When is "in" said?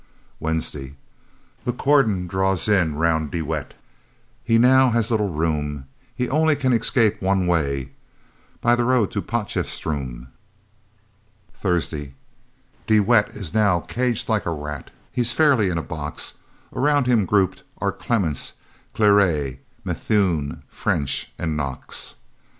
2.67-2.95, 15.69-15.77